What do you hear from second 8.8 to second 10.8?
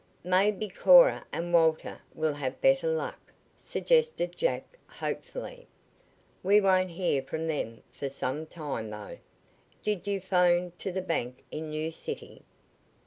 though. Did you 'phone